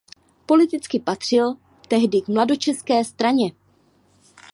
[0.47, 1.55] Politicky patřil
[1.87, 3.51] tehdy k mladočeské straně.